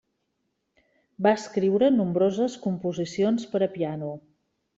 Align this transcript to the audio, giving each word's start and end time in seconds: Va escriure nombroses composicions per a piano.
Va 1.27 1.33
escriure 1.39 1.89
nombroses 1.99 2.57
composicions 2.65 3.47
per 3.53 3.63
a 3.69 3.71
piano. 3.79 4.11